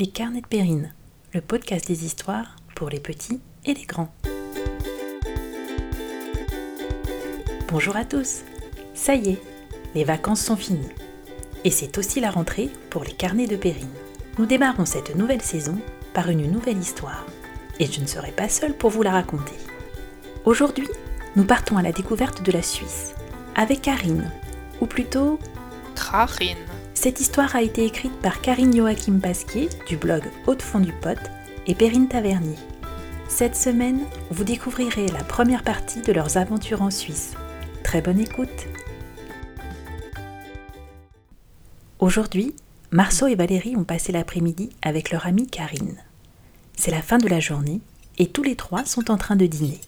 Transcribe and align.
Les 0.00 0.06
carnets 0.06 0.40
de 0.40 0.46
Périne, 0.46 0.94
le 1.34 1.42
podcast 1.42 1.86
des 1.86 2.06
histoires 2.06 2.56
pour 2.74 2.88
les 2.88 3.00
petits 3.00 3.38
et 3.66 3.74
les 3.74 3.84
grands. 3.84 4.10
Bonjour 7.68 7.96
à 7.96 8.06
tous. 8.06 8.38
Ça 8.94 9.14
y 9.14 9.32
est, 9.32 9.42
les 9.94 10.04
vacances 10.04 10.40
sont 10.40 10.56
finies. 10.56 10.88
Et 11.64 11.70
c'est 11.70 11.98
aussi 11.98 12.18
la 12.18 12.30
rentrée 12.30 12.70
pour 12.88 13.04
les 13.04 13.12
carnets 13.12 13.46
de 13.46 13.56
Périne. 13.56 13.92
Nous 14.38 14.46
démarrons 14.46 14.86
cette 14.86 15.16
nouvelle 15.16 15.42
saison 15.42 15.78
par 16.14 16.30
une 16.30 16.50
nouvelle 16.50 16.78
histoire. 16.78 17.26
Et 17.78 17.84
je 17.84 18.00
ne 18.00 18.06
serai 18.06 18.32
pas 18.32 18.48
seule 18.48 18.74
pour 18.74 18.88
vous 18.88 19.02
la 19.02 19.12
raconter. 19.12 19.52
Aujourd'hui, 20.46 20.88
nous 21.36 21.44
partons 21.44 21.76
à 21.76 21.82
la 21.82 21.92
découverte 21.92 22.42
de 22.42 22.52
la 22.52 22.62
Suisse 22.62 23.12
avec 23.54 23.82
Karine, 23.82 24.32
ou 24.80 24.86
plutôt 24.86 25.38
Karine. 25.94 26.69
Cette 27.02 27.18
histoire 27.18 27.56
a 27.56 27.62
été 27.62 27.86
écrite 27.86 28.12
par 28.20 28.42
Karine 28.42 28.76
Joachim 28.76 29.20
Pasquier 29.20 29.70
du 29.88 29.96
blog 29.96 30.22
Haute 30.46 30.60
Fond 30.60 30.80
du 30.80 30.92
Pot 30.92 31.18
et 31.66 31.74
Perrine 31.74 32.08
Tavernier. 32.08 32.58
Cette 33.26 33.56
semaine, 33.56 34.00
vous 34.30 34.44
découvrirez 34.44 35.06
la 35.08 35.24
première 35.24 35.62
partie 35.62 36.02
de 36.02 36.12
leurs 36.12 36.36
aventures 36.36 36.82
en 36.82 36.90
Suisse. 36.90 37.32
Très 37.82 38.02
bonne 38.02 38.20
écoute 38.20 38.66
Aujourd'hui, 42.00 42.54
Marceau 42.90 43.28
et 43.28 43.34
Valérie 43.34 43.78
ont 43.78 43.84
passé 43.84 44.12
l'après-midi 44.12 44.68
avec 44.82 45.10
leur 45.10 45.24
amie 45.24 45.46
Karine. 45.46 45.96
C'est 46.76 46.90
la 46.90 47.00
fin 47.00 47.16
de 47.16 47.28
la 47.28 47.40
journée 47.40 47.80
et 48.18 48.26
tous 48.26 48.42
les 48.42 48.56
trois 48.56 48.84
sont 48.84 49.10
en 49.10 49.16
train 49.16 49.36
de 49.36 49.46
dîner. 49.46 49.80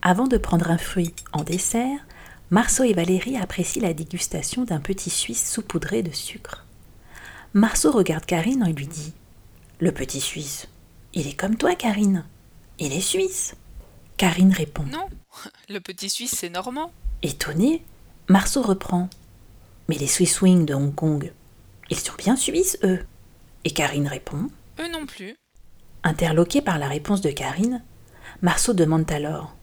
Avant 0.00 0.26
de 0.26 0.38
prendre 0.38 0.70
un 0.70 0.78
fruit 0.78 1.12
en 1.34 1.44
dessert, 1.44 1.98
Marceau 2.54 2.84
et 2.84 2.92
Valérie 2.92 3.36
apprécient 3.36 3.82
la 3.82 3.94
dégustation 3.94 4.62
d'un 4.62 4.78
petit 4.78 5.10
Suisse 5.10 5.44
saupoudré 5.44 6.04
de 6.04 6.12
sucre. 6.12 6.64
Marceau 7.52 7.90
regarde 7.90 8.24
Karine 8.26 8.64
et 8.64 8.72
lui 8.72 8.86
dit 8.86 9.12
Le 9.80 9.90
petit 9.90 10.20
Suisse, 10.20 10.68
il 11.14 11.26
est 11.26 11.34
comme 11.34 11.56
toi, 11.56 11.74
Karine. 11.74 12.24
Il 12.78 12.92
est 12.92 13.00
suisse. 13.00 13.56
Karine 14.16 14.52
répond 14.52 14.84
Non, 14.84 15.08
le 15.68 15.80
petit 15.80 16.08
Suisse, 16.08 16.36
c'est 16.38 16.48
normand. 16.48 16.92
Étonné, 17.22 17.84
Marceau 18.28 18.62
reprend 18.62 19.10
Mais 19.88 19.96
les 19.96 20.06
Swiss 20.06 20.40
Wings 20.40 20.64
de 20.64 20.74
Hong 20.74 20.94
Kong, 20.94 21.32
ils 21.90 21.98
sont 21.98 22.14
bien 22.16 22.36
suisses, 22.36 22.78
eux. 22.84 23.04
Et 23.64 23.72
Karine 23.72 24.06
répond 24.06 24.48
Eux 24.78 24.92
non 24.92 25.06
plus. 25.06 25.34
Interloqué 26.04 26.62
par 26.62 26.78
la 26.78 26.86
réponse 26.86 27.20
de 27.20 27.32
Karine, 27.32 27.82
Marceau 28.42 28.74
demande 28.74 29.10
alors 29.10 29.56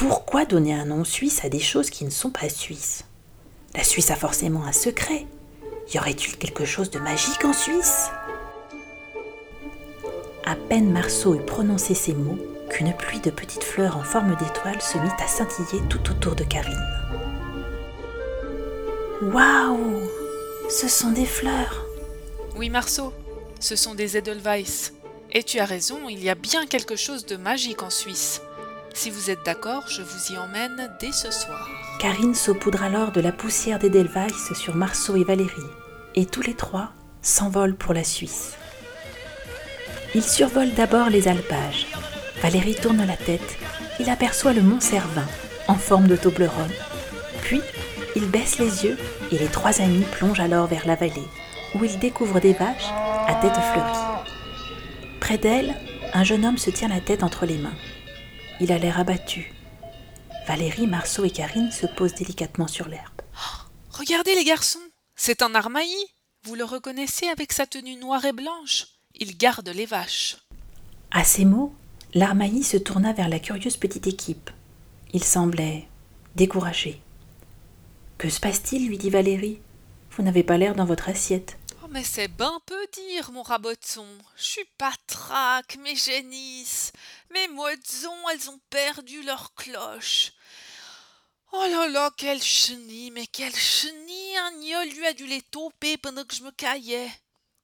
pourquoi 0.00 0.46
donner 0.46 0.72
un 0.72 0.86
nom 0.86 1.04
suisse 1.04 1.44
à 1.44 1.50
des 1.50 1.60
choses 1.60 1.90
qui 1.90 2.06
ne 2.06 2.10
sont 2.10 2.30
pas 2.30 2.48
suisses? 2.48 3.04
La 3.74 3.84
Suisse 3.84 4.10
a 4.10 4.16
forcément 4.16 4.64
un 4.64 4.72
secret. 4.72 5.26
Y 5.92 5.98
aurait-il 5.98 6.38
quelque 6.38 6.64
chose 6.64 6.90
de 6.90 6.98
magique 6.98 7.44
en 7.44 7.52
Suisse? 7.52 8.08
À 10.46 10.56
peine 10.56 10.90
Marceau 10.90 11.34
eut 11.34 11.44
prononcé 11.44 11.92
ces 11.92 12.14
mots 12.14 12.38
qu'une 12.70 12.94
pluie 12.94 13.20
de 13.20 13.30
petites 13.30 13.62
fleurs 13.62 13.98
en 13.98 14.02
forme 14.02 14.36
d'étoile 14.36 14.80
se 14.80 14.96
mit 14.96 15.10
à 15.22 15.28
scintiller 15.28 15.86
tout 15.90 16.10
autour 16.10 16.34
de 16.34 16.44
Karine. 16.44 16.86
Waouh 19.20 20.00
Ce 20.70 20.88
sont 20.88 21.12
des 21.12 21.26
fleurs 21.26 21.84
Oui, 22.56 22.70
Marceau, 22.70 23.12
ce 23.60 23.76
sont 23.76 23.94
des 23.94 24.16
Edelweiss. 24.16 24.94
Et 25.32 25.42
tu 25.42 25.58
as 25.58 25.66
raison, 25.66 26.08
il 26.08 26.24
y 26.24 26.30
a 26.30 26.34
bien 26.34 26.64
quelque 26.64 26.96
chose 26.96 27.26
de 27.26 27.36
magique 27.36 27.82
en 27.82 27.90
Suisse. 27.90 28.40
Si 28.94 29.10
vous 29.10 29.30
êtes 29.30 29.44
d'accord, 29.44 29.84
je 29.88 30.02
vous 30.02 30.32
y 30.32 30.38
emmène 30.38 30.90
dès 31.00 31.12
ce 31.12 31.30
soir. 31.30 31.68
Karine 32.00 32.34
saupoudre 32.34 32.82
alors 32.82 33.12
de 33.12 33.20
la 33.20 33.32
poussière 33.32 33.78
d'Edelweiss 33.78 34.52
sur 34.54 34.74
Marceau 34.74 35.16
et 35.16 35.24
Valérie, 35.24 35.70
et 36.14 36.26
tous 36.26 36.42
les 36.42 36.54
trois 36.54 36.90
s'envolent 37.22 37.76
pour 37.76 37.94
la 37.94 38.04
Suisse. 38.04 38.56
Ils 40.14 40.24
survolent 40.24 40.74
d'abord 40.74 41.08
les 41.08 41.28
alpages. 41.28 41.86
Valérie 42.42 42.74
tourne 42.74 43.06
la 43.06 43.16
tête, 43.16 43.56
il 44.00 44.10
aperçoit 44.10 44.52
le 44.52 44.62
mont 44.62 44.80
Cervin, 44.80 45.26
en 45.68 45.76
forme 45.76 46.08
de 46.08 46.16
Toblerone. 46.16 46.72
Puis, 47.42 47.60
il 48.16 48.26
baisse 48.26 48.58
les 48.58 48.84
yeux 48.84 48.98
et 49.30 49.38
les 49.38 49.46
trois 49.46 49.80
amis 49.80 50.04
plongent 50.12 50.40
alors 50.40 50.66
vers 50.66 50.86
la 50.86 50.96
vallée, 50.96 51.28
où 51.74 51.84
ils 51.84 51.98
découvrent 51.98 52.40
des 52.40 52.54
vaches 52.54 52.90
à 53.28 53.34
tête 53.40 53.54
fleurie. 53.72 54.24
Près 55.20 55.38
d'elle, 55.38 55.74
un 56.12 56.24
jeune 56.24 56.44
homme 56.44 56.58
se 56.58 56.70
tient 56.70 56.88
la 56.88 57.00
tête 57.00 57.22
entre 57.22 57.46
les 57.46 57.58
mains. 57.58 57.76
Il 58.60 58.72
a 58.72 58.78
l'air 58.78 59.00
abattu. 59.00 59.52
Valérie, 60.46 60.86
Marceau 60.86 61.24
et 61.24 61.30
Karine 61.30 61.70
se 61.70 61.86
posent 61.86 62.14
délicatement 62.14 62.66
sur 62.66 62.88
l'herbe. 62.88 63.22
Regardez 63.90 64.34
les 64.34 64.44
garçons, 64.44 64.78
c'est 65.16 65.42
un 65.42 65.54
armailly. 65.54 66.06
Vous 66.44 66.54
le 66.54 66.64
reconnaissez 66.64 67.26
avec 67.28 67.52
sa 67.52 67.66
tenue 67.66 67.96
noire 67.96 68.24
et 68.24 68.32
blanche. 68.32 68.86
Il 69.14 69.36
garde 69.36 69.68
les 69.68 69.86
vaches. 69.86 70.36
À 71.10 71.24
ces 71.24 71.44
mots, 71.44 71.74
l'armailly 72.14 72.62
se 72.62 72.76
tourna 72.76 73.12
vers 73.12 73.28
la 73.28 73.38
curieuse 73.38 73.76
petite 73.76 74.06
équipe. 74.06 74.50
Il 75.12 75.24
semblait 75.24 75.86
découragé. 76.36 77.00
Que 78.18 78.28
se 78.28 78.40
passe-t-il 78.40 78.88
lui 78.88 78.98
dit 78.98 79.10
Valérie. 79.10 79.60
Vous 80.12 80.22
n'avez 80.22 80.42
pas 80.42 80.58
l'air 80.58 80.74
dans 80.74 80.84
votre 80.84 81.08
assiette. 81.08 81.58
Mais 81.90 82.04
c'est 82.04 82.28
ben 82.28 82.60
peu 82.66 82.86
dire, 82.94 83.32
mon 83.32 83.42
raboton. 83.42 84.06
Je 84.36 84.44
suis 84.44 84.68
pas 84.78 84.92
traque, 85.08 85.76
mes 85.82 85.96
génisses. 85.96 86.92
Mes 87.34 87.48
moisons, 87.48 88.28
elles 88.32 88.48
ont 88.48 88.60
perdu 88.70 89.22
leur 89.24 89.52
cloche. 89.54 90.32
Oh 91.52 91.64
là 91.68 91.88
là, 91.88 92.12
quelle 92.16 92.40
chenille, 92.40 93.10
mais 93.10 93.26
quelle 93.26 93.56
chenille 93.56 94.36
Un 94.36 94.52
gnôle 94.52 94.88
lui 94.96 95.04
a 95.04 95.12
dû 95.12 95.26
les 95.26 95.42
toper 95.42 95.96
pendant 95.96 96.22
que 96.22 96.36
je 96.36 96.44
me 96.44 96.52
caillais. 96.52 97.10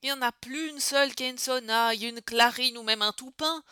Il 0.03 0.07
n'y 0.07 0.13
en 0.13 0.23
a 0.23 0.33
plus 0.33 0.71
une 0.71 0.81
seule 0.81 1.15
qui 1.15 1.23
a 1.23 1.29
une 1.29 1.39
sonaille, 1.39 2.05
une 2.05 2.21
clarine 2.21 2.79
ou 2.79 2.83
même 2.83 3.03
un 3.03 3.13
toupin. 3.13 3.63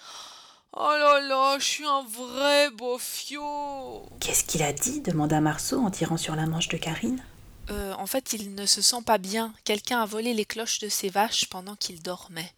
Oh 0.72 0.88
là 0.88 1.20
là, 1.20 1.59
je 1.59 1.64
suis 1.64 1.87
un 1.87 2.04
vrai 2.04 2.70
beau 2.70 2.98
fiot. 2.98 4.09
Qu'est-ce 4.20 4.44
qu'il 4.44 4.62
a 4.62 4.72
dit? 4.72 5.00
demanda 5.00 5.41
Marceau 5.41 5.81
en 5.81 5.91
tirant 5.91 6.16
sur 6.16 6.37
la 6.37 6.47
manche 6.47 6.69
de 6.69 6.76
Karine. 6.76 7.25
Euh, 7.70 7.94
en 7.94 8.06
fait, 8.06 8.32
il 8.32 8.54
ne 8.54 8.66
se 8.66 8.82
sent 8.82 9.02
pas 9.04 9.19
bien. 9.19 9.52
Quelqu'un 9.64 10.00
a 10.00 10.06
volé 10.06 10.34
les 10.34 10.44
cloches 10.44 10.80
de 10.80 10.88
ses 10.88 11.08
vaches 11.08 11.47
pendant 11.48 11.76
qu'il 11.76 12.02
dormait. 12.02 12.52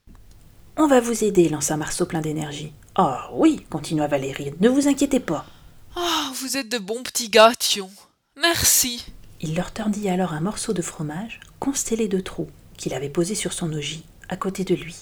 On 0.77 0.89
va 0.89 1.01
vous 1.01 1.25
aider, 1.25 1.49
lança 1.49 1.77
Marceau 1.77 2.07
plein 2.07 2.21
d'énergie. 2.21 2.73
Oh 2.99 3.15
oui, 3.33 3.65
continua 3.71 4.07
Valérie, 4.09 4.53
ne 4.61 4.69
vous 4.69 4.89
inquiétez 4.89 5.21
pas. 5.21 5.47
Ah, 5.95 6.31
vous 6.35 6.57
êtes 6.57 6.69
de 6.69 6.79
bons 6.79 7.03
petits 7.03 7.31
gars, 7.31 7.55
Thion. 7.59 7.91
Merci. 8.37 9.05
Il 9.41 9.55
leur 9.55 9.73
tendit 9.73 10.09
alors 10.09 10.33
un 10.33 10.41
morceau 10.41 10.73
de 10.73 10.83
fromage 10.83 11.41
constellé 11.61 12.09
de 12.09 12.21
trous 12.21 12.49
qu'il 12.77 12.93
avait 12.95 13.09
posé 13.09 13.35
sur 13.35 13.53
son 13.53 13.69
logis, 13.69 14.05
à 14.29 14.37
côté 14.37 14.65
de 14.65 14.75
lui. 14.75 14.97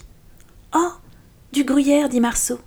Oh 0.74 0.92
Du 1.52 1.64
gruyère, 1.64 2.08
dit 2.08 2.20
Marceau. 2.20 2.60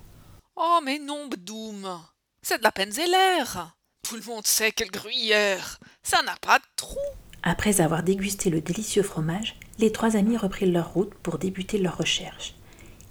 Oh, 0.56 0.80
mais 0.84 0.98
non, 0.98 1.28
Bdoum. 1.28 2.00
C'est 2.42 2.58
de 2.58 2.62
la 2.62 2.72
penzellaire. 2.72 3.74
Tout 4.02 4.16
le 4.16 4.22
monde 4.22 4.46
sait 4.46 4.72
quelle 4.72 4.90
gruyère. 4.90 5.78
Ça 6.02 6.22
n'a 6.22 6.36
pas 6.36 6.58
de 6.58 6.64
trou. 6.76 6.96
Après 7.42 7.80
avoir 7.80 8.02
dégusté 8.02 8.50
le 8.50 8.60
délicieux 8.60 9.02
fromage, 9.02 9.56
les 9.78 9.92
trois 9.92 10.16
amis 10.16 10.36
reprirent 10.36 10.72
leur 10.72 10.92
route 10.92 11.14
pour 11.22 11.38
débuter 11.38 11.78
leur 11.78 11.96
recherche. 11.96 12.54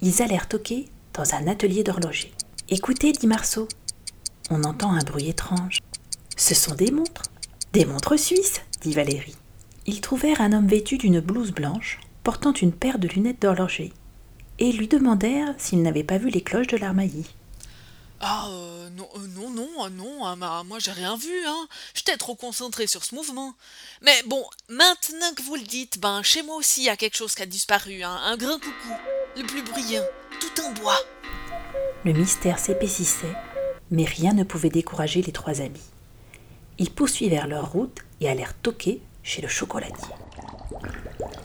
Ils 0.01 0.21
allèrent 0.21 0.47
toquer 0.47 0.87
dans 1.13 1.33
un 1.33 1.47
atelier 1.47 1.83
d'horloger. 1.83 2.31
Écoutez, 2.69 3.13
dit 3.13 3.27
Marceau. 3.27 3.67
On 4.49 4.63
entend 4.63 4.91
un 4.91 5.03
bruit 5.03 5.29
étrange. 5.29 5.79
Ce 6.35 6.53
sont 6.53 6.75
des 6.75 6.91
montres. 6.91 7.23
Des 7.73 7.85
montres 7.85 8.19
suisses, 8.19 8.61
dit 8.81 8.93
Valérie. 8.93 9.35
Ils 9.85 10.01
trouvèrent 10.01 10.41
un 10.41 10.53
homme 10.53 10.67
vêtu 10.67 10.97
d'une 10.97 11.21
blouse 11.21 11.51
blanche, 11.51 11.99
portant 12.23 12.53
une 12.53 12.73
paire 12.73 12.99
de 12.99 13.07
lunettes 13.07 13.41
d'horloger, 13.41 13.93
et 14.59 14.71
lui 14.71 14.87
demandèrent 14.87 15.55
s'il 15.57 15.81
n'avait 15.81 16.03
pas 16.03 16.17
vu 16.17 16.29
les 16.29 16.41
cloches 16.41 16.67
de 16.67 16.77
l'armailly. 16.77 17.25
Ah, 18.19 18.47
euh, 18.49 18.89
non, 18.89 19.07
euh, 19.15 19.27
non, 19.27 19.49
non, 19.51 19.69
ah, 19.83 19.89
non, 19.89 20.25
ah, 20.25 20.63
moi 20.63 20.79
j'ai 20.79 20.91
rien 20.91 21.15
vu, 21.15 21.45
hein. 21.45 21.67
J'étais 21.93 22.17
trop 22.17 22.35
concentré 22.35 22.87
sur 22.87 23.03
ce 23.03 23.13
mouvement. 23.13 23.53
Mais 24.01 24.23
bon, 24.25 24.43
maintenant 24.69 25.33
que 25.35 25.43
vous 25.43 25.55
le 25.55 25.61
dites, 25.61 25.99
ben, 25.99 26.23
chez 26.23 26.41
moi 26.41 26.55
aussi 26.55 26.81
il 26.81 26.85
y 26.85 26.89
a 26.89 26.97
quelque 26.97 27.15
chose 27.15 27.35
qui 27.35 27.43
a 27.43 27.45
disparu, 27.45 28.01
hein. 28.01 28.19
Un 28.23 28.35
grain 28.35 28.57
coucou, 28.57 28.93
le 29.35 29.43
plus 29.43 29.61
bruyant, 29.61 30.05
tout 30.39 30.61
en 30.61 30.71
bois. 30.71 30.97
Le 32.05 32.13
mystère 32.13 32.57
s'épaississait, 32.57 33.35
mais 33.91 34.05
rien 34.05 34.33
ne 34.33 34.43
pouvait 34.43 34.69
décourager 34.69 35.21
les 35.21 35.31
trois 35.31 35.61
amis. 35.61 35.85
Ils 36.79 36.91
poursuivirent 36.91 37.47
leur 37.47 37.71
route 37.71 37.99
et 38.19 38.29
allèrent 38.29 38.55
toquer 38.55 38.99
chez 39.21 39.43
le 39.43 39.47
chocolatier. 39.47 40.13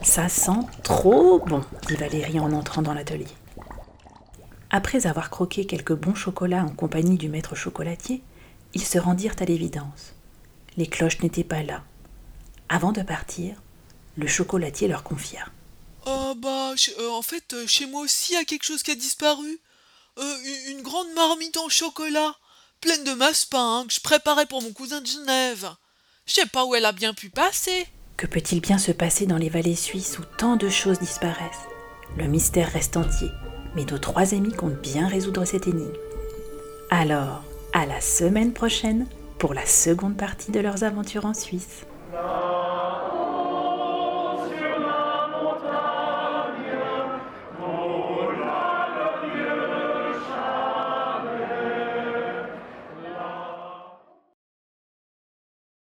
Ça 0.03 0.29
sent 0.29 0.61
trop 0.83 1.39
bon, 1.39 1.63
dit 1.87 1.97
Valérie 1.97 2.41
en 2.41 2.53
entrant 2.53 2.83
dans 2.83 2.95
l'atelier. 2.95 3.27
Après 4.75 5.07
avoir 5.07 5.29
croqué 5.29 5.67
quelques 5.67 5.93
bons 5.93 6.15
chocolats 6.15 6.65
en 6.65 6.71
compagnie 6.71 7.19
du 7.19 7.29
maître 7.29 7.55
chocolatier, 7.55 8.23
ils 8.73 8.85
se 8.85 8.97
rendirent 8.99 9.37
à 9.39 9.45
l'évidence. 9.45 10.15
Les 10.79 10.87
cloches 10.87 11.21
n'étaient 11.21 11.45
pas 11.45 11.63
là. 11.63 11.85
Avant 12.71 12.93
de 12.93 13.03
partir, 13.03 13.55
le 14.17 14.27
chocolatier 14.27 14.89
leur 14.89 15.03
confia. 15.03 15.45
Ah 16.07 16.33
bah, 16.37 16.73
euh, 16.99 17.11
en 17.11 17.21
fait, 17.21 17.53
euh, 17.53 17.67
chez 17.67 17.85
moi 17.85 18.01
aussi 18.01 18.33
il 18.33 18.37
y 18.37 18.39
a 18.39 18.45
quelque 18.45 18.65
chose 18.65 18.83
qui 18.83 18.91
a 18.91 18.95
disparu. 18.95 19.61
Euh, 20.19 20.37
une, 20.69 20.79
une 20.79 20.83
grande 20.83 21.13
marmite 21.15 21.59
en 21.59 21.69
chocolat, 21.69 22.35
pleine 22.81 23.05
de 23.05 23.13
masse-pain, 23.13 23.81
hein, 23.81 23.87
que 23.87 23.93
je 23.93 24.01
préparais 24.01 24.47
pour 24.47 24.63
mon 24.63 24.73
cousin 24.73 25.03
de 25.03 25.07
Genève. 25.07 25.71
Je 26.25 26.33
sais 26.33 26.47
pas 26.47 26.65
où 26.65 26.75
elle 26.75 26.87
a 26.87 26.93
bien 26.93 27.13
pu 27.13 27.29
passer. 27.29 27.87
Que 28.17 28.27
peut-il 28.27 28.61
bien 28.61 28.79
se 28.79 28.93
passer 28.93 29.27
dans 29.27 29.37
les 29.37 29.51
vallées 29.51 29.77
suisses 29.77 30.19
où 30.19 30.23
tant 30.39 30.57
de 30.57 30.71
choses 30.71 30.99
disparaissent? 30.99 31.69
Le 32.17 32.27
mystère 32.27 32.73
reste 32.73 32.97
entier, 32.97 33.29
mais 33.77 33.85
nos 33.85 33.99
trois 33.99 34.35
amis 34.35 34.53
comptent 34.53 34.81
bien 34.81 35.09
résoudre 35.09 35.45
cette 35.45 35.67
énigme. 35.67 35.93
Alors, 36.91 37.43
à 37.73 37.87
la 37.87 38.01
semaine 38.01 38.53
prochaine 38.53 39.07
pour 39.39 39.55
la 39.55 39.67
seconde 39.67 40.17
partie 40.17 40.53
de 40.53 40.61
leurs 40.61 40.85
aventures 40.85 41.25
en 41.25 41.35
Suisse. 41.35 41.87